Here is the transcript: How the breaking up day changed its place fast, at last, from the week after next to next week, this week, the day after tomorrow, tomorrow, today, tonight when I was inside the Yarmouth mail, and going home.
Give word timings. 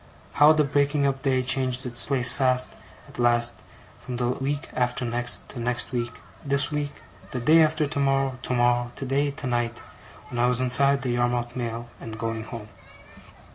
How 0.33 0.51
the 0.51 0.63
breaking 0.63 1.05
up 1.05 1.21
day 1.21 1.43
changed 1.43 1.85
its 1.85 2.03
place 2.07 2.31
fast, 2.31 2.75
at 3.07 3.19
last, 3.19 3.61
from 3.99 4.17
the 4.17 4.29
week 4.29 4.67
after 4.73 5.05
next 5.05 5.47
to 5.51 5.59
next 5.59 5.91
week, 5.91 6.11
this 6.43 6.71
week, 6.71 7.03
the 7.29 7.39
day 7.39 7.61
after 7.61 7.85
tomorrow, 7.85 8.39
tomorrow, 8.41 8.91
today, 8.95 9.29
tonight 9.29 9.83
when 10.31 10.39
I 10.39 10.47
was 10.47 10.59
inside 10.59 11.03
the 11.03 11.11
Yarmouth 11.11 11.55
mail, 11.55 11.85
and 11.99 12.17
going 12.17 12.45
home. 12.45 12.69